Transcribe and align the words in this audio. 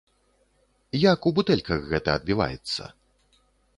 Як 1.01 1.27
у 1.29 1.33
бутэльках 1.39 1.85
гэта 1.91 2.09
адбіваецца? 2.21 2.83